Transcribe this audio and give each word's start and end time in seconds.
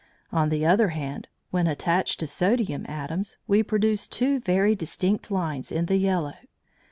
On 0.31 0.49
the 0.49 0.65
other 0.65 0.87
hand, 0.87 1.27
when 1.51 1.67
attached 1.67 2.19
to 2.21 2.27
sodium 2.27 2.87
atoms, 2.87 3.37
we 3.45 3.61
produced 3.61 4.11
two 4.11 4.39
very 4.39 4.73
distinct 4.73 5.29
lines 5.29 5.71
in 5.71 5.85
the 5.85 5.97
yellow. 5.97 6.33